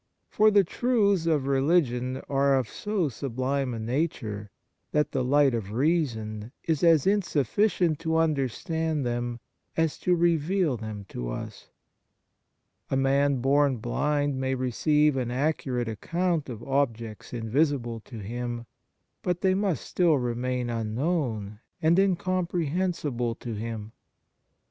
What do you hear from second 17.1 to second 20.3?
invisible to him, but they must still